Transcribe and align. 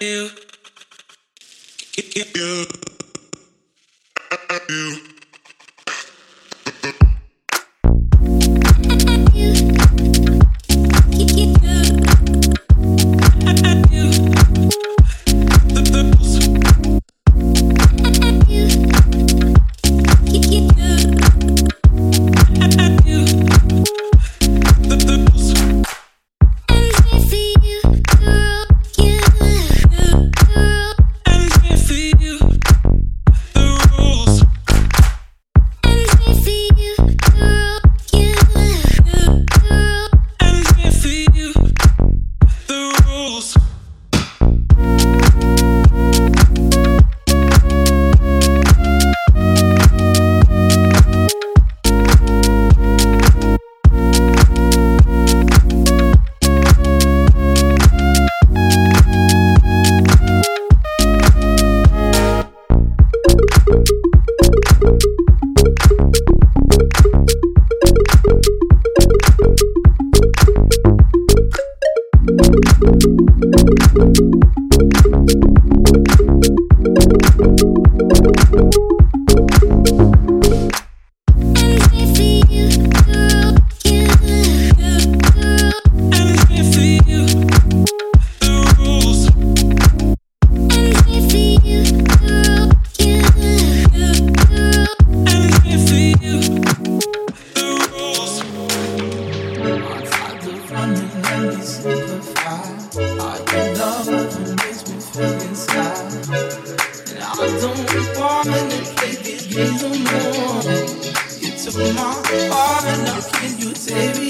you. 0.00 0.30
Baby. 113.86 114.27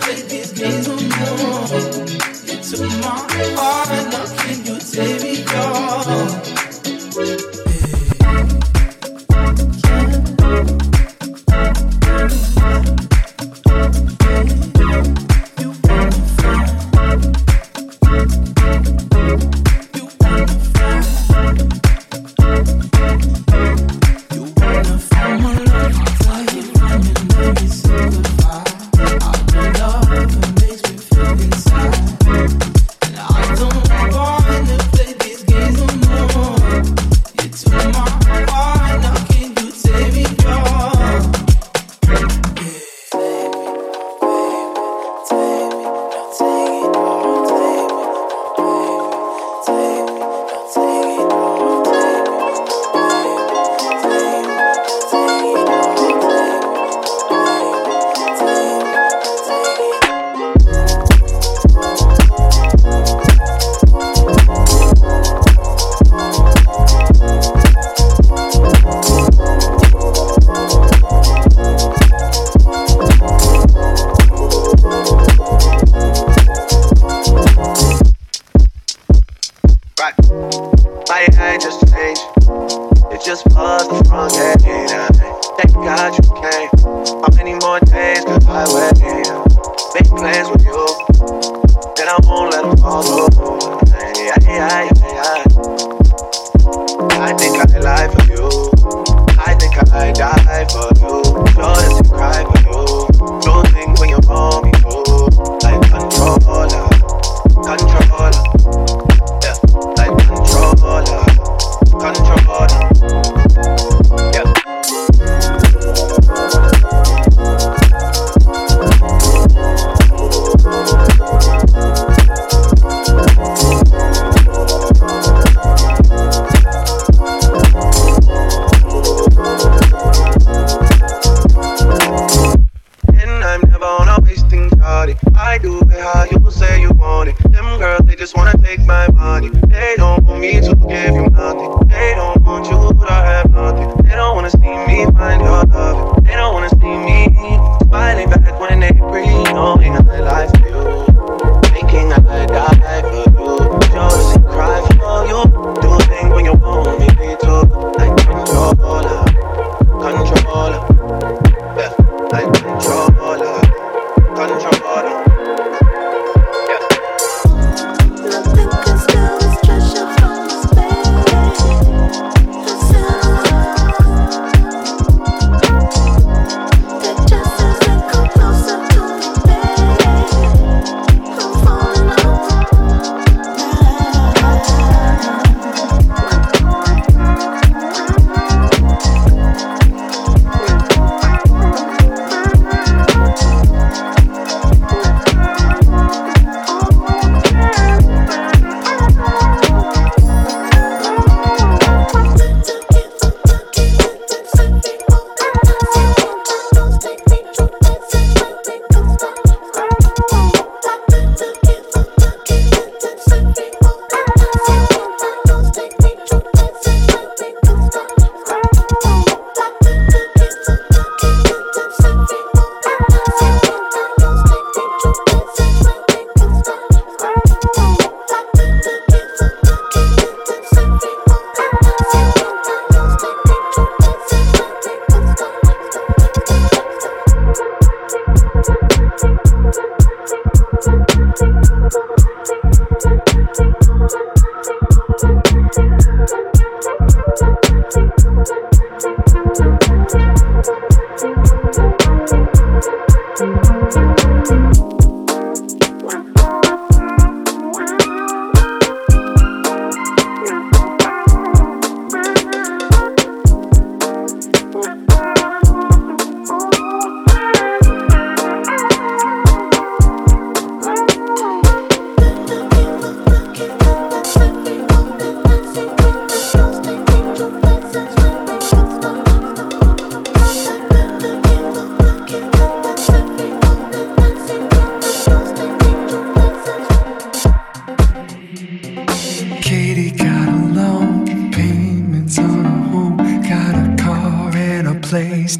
Baby, 0.00 0.39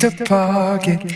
The 0.01 0.25
pocket. 0.25 1.15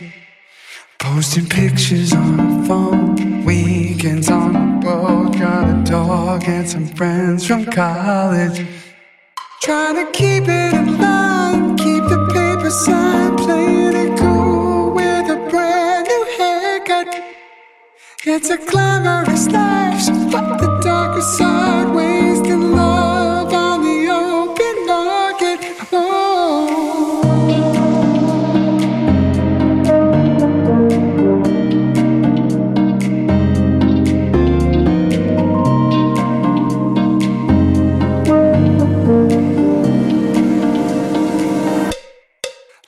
Posting 0.99 1.47
pictures 1.49 2.13
on 2.13 2.37
the 2.37 2.69
phone, 2.69 3.43
weekends 3.47 4.29
on 4.29 4.53
the 4.53 4.87
road. 4.87 5.39
Got 5.39 5.71
a 5.71 5.91
dog 5.91 6.45
and 6.47 6.69
some 6.69 6.89
friends 6.89 7.47
from 7.47 7.65
college. 7.65 8.67
Trying 9.63 10.05
to 10.05 10.13
keep 10.13 10.43
it 10.43 10.75
in 10.75 10.99
line, 10.99 11.79
keep 11.79 12.05
the 12.05 12.29
paper 12.35 12.69
side, 12.69 13.39
playing 13.39 13.97
it 13.97 14.19
cool 14.19 14.91
with 14.91 15.31
a 15.31 15.49
brand 15.49 16.07
new 16.07 16.25
haircut. 16.37 17.09
It's 18.27 18.51
a 18.51 18.59
glamorous 18.59 19.49
life, 19.49 19.99
so 20.03 20.13
fuck 20.31 20.61
the 20.61 20.79
darker 20.83 21.23
side. 21.23 22.24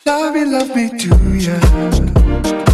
Love 0.06 0.34
me, 0.34 0.44
love 0.44 0.76
me 0.76 0.88
too, 0.96 1.34
yeah. 1.34 2.65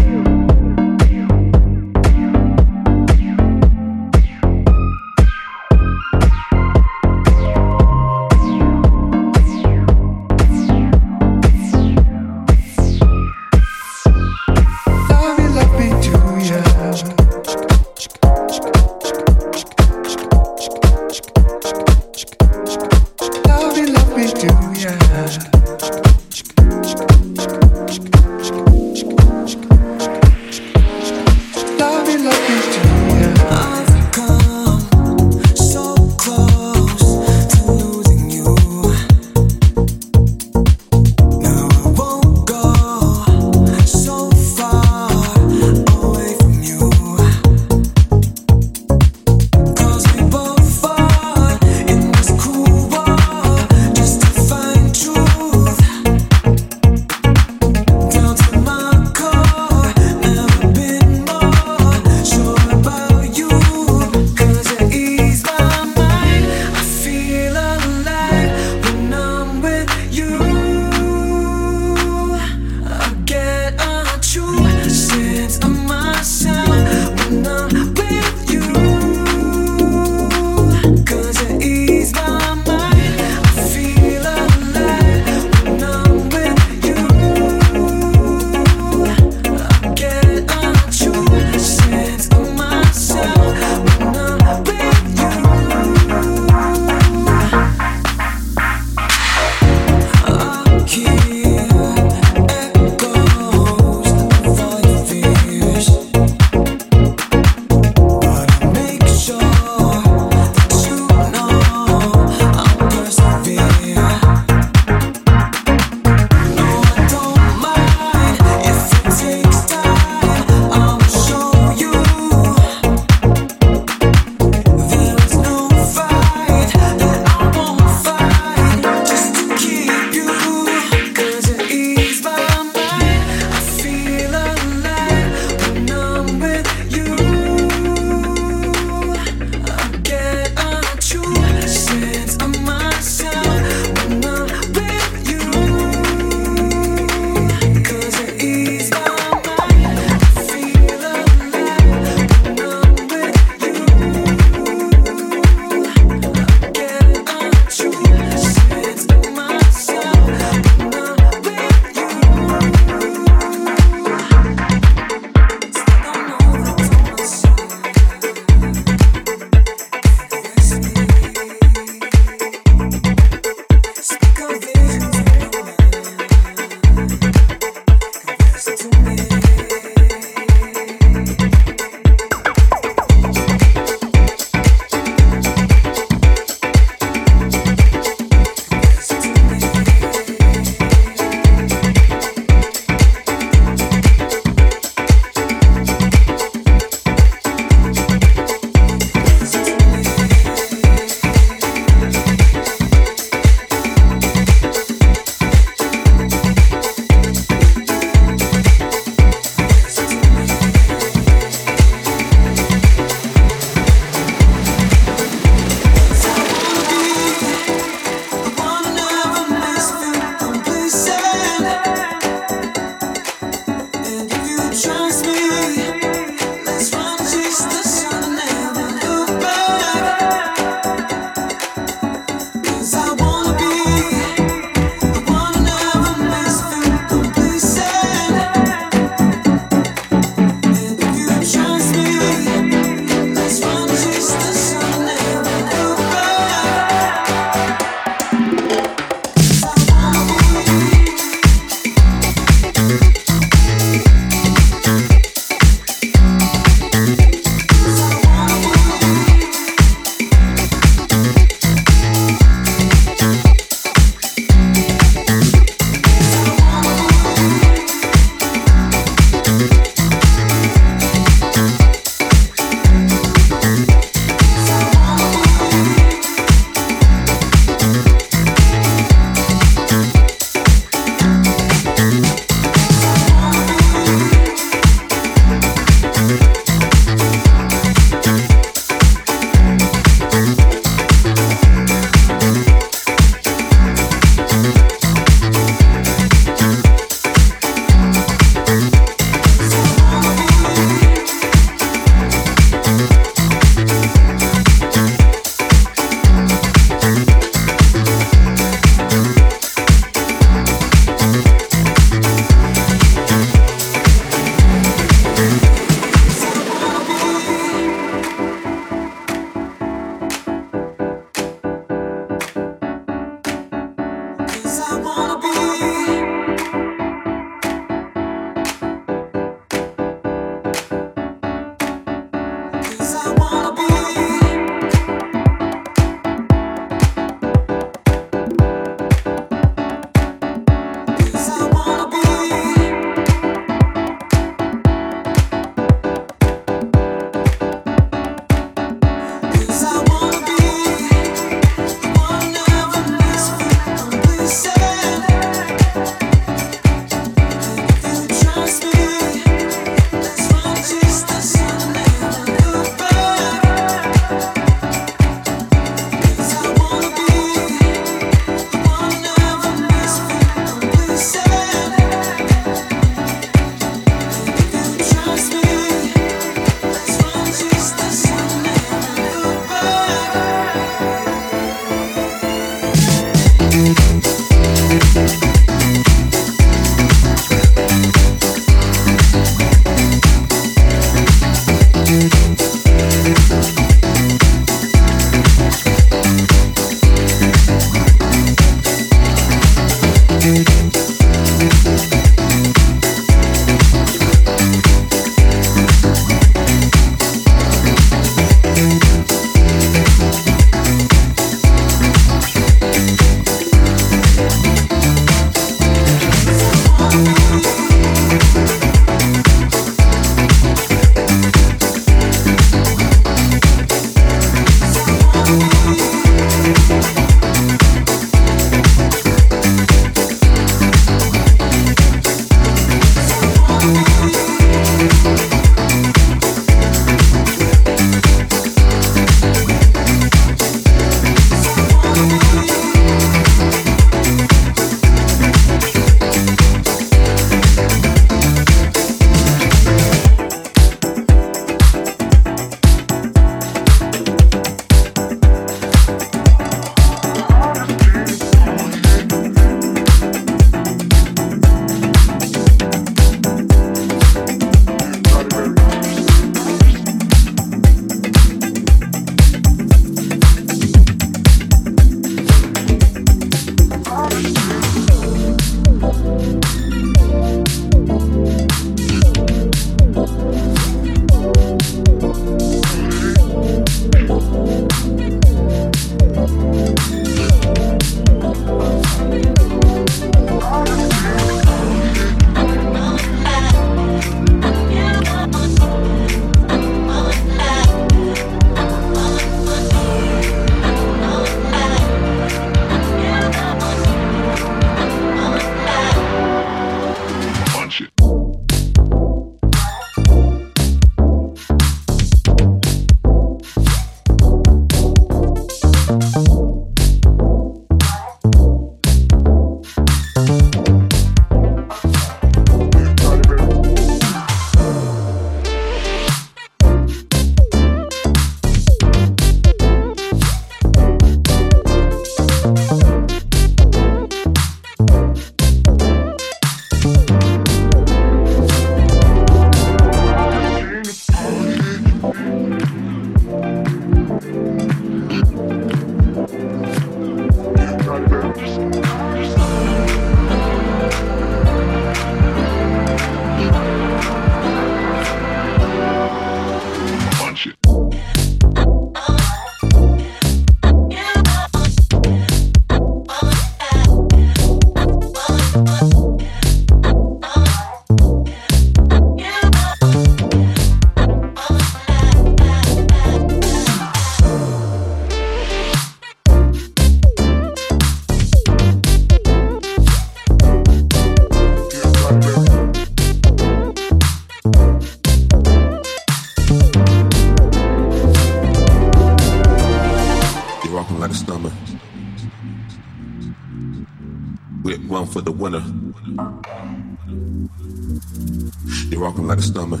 You're 599.10 599.20
rocking 599.20 599.46
like 599.46 599.58
a 599.58 599.62
stomach. 599.62 600.00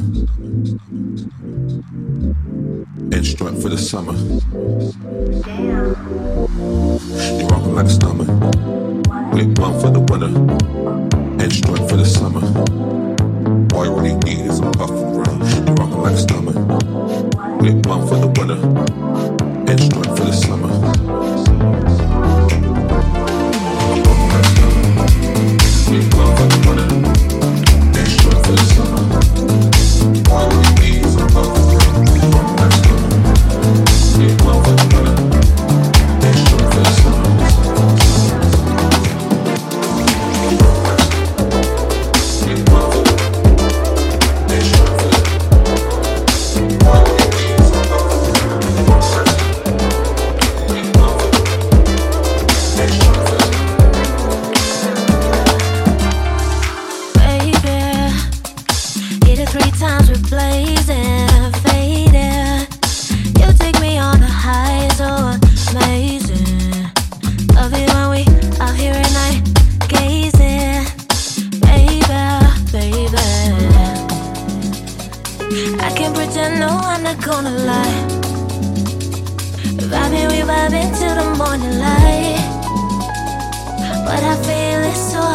Instrument 3.12 3.62
for 3.62 3.68
the 3.68 3.76
summer. 3.76 4.14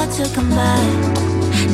hard 0.07 0.27
to 0.27 0.35
come 0.35 0.49
by 0.49 0.77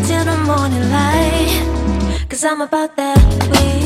till 0.06 0.26
the 0.26 0.38
morning 0.46 0.90
light. 0.90 2.28
Cause 2.30 2.44
I'm 2.44 2.62
about 2.62 2.96
that. 2.96 3.18
way. 3.52 3.83